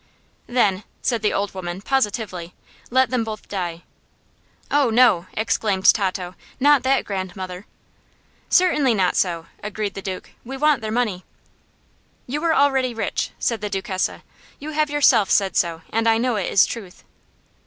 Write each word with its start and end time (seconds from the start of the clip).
"Then," 0.47 0.83
said 1.03 1.21
the 1.21 1.31
old 1.31 1.53
woman, 1.53 1.79
positively, 1.79 2.55
"let 2.89 3.11
them 3.11 3.23
both 3.23 3.47
die." 3.47 3.83
"Oh, 4.71 4.89
no!" 4.89 5.27
exclaimed 5.33 5.85
Tato. 5.93 6.33
"Not 6.59 6.81
that, 6.81 7.05
grandmother!" 7.05 7.67
"Certainly 8.49 8.95
not 8.95 9.15
so," 9.15 9.45
agreed 9.61 9.93
the 9.93 10.01
Duke. 10.01 10.31
"We 10.43 10.57
want 10.57 10.81
their 10.81 10.91
money." 10.91 11.23
"You 12.25 12.43
are 12.45 12.55
already 12.55 12.95
rich," 12.95 13.29
said 13.37 13.61
the 13.61 13.69
Duchessa. 13.69 14.23
"You 14.57 14.71
have 14.71 14.89
yourself 14.89 15.29
said 15.29 15.55
so, 15.55 15.83
and 15.91 16.09
I 16.09 16.17
know 16.17 16.35
it 16.35 16.51
is 16.51 16.65
truth." 16.65 17.03